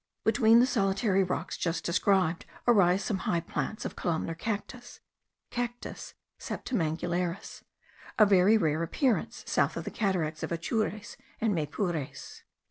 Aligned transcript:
Between 0.23 0.59
the 0.59 0.65
solitary 0.65 1.23
rocks 1.23 1.55
just 1.55 1.83
described 1.83 2.47
arise 2.67 3.03
some 3.03 3.19
high 3.29 3.39
plants 3.39 3.85
of 3.85 3.95
columnar 3.95 4.33
cactus 4.33 4.99
(Cactus 5.51 6.15
septemangularis), 6.39 7.61
a 8.17 8.25
very 8.25 8.57
rare 8.57 8.81
appearance 8.81 9.43
south 9.45 9.77
of 9.77 9.83
the 9.83 9.91
cataracts 9.91 10.41
of 10.41 10.51
Atures 10.51 11.17
and 11.39 11.53
Maypures. 11.53 12.41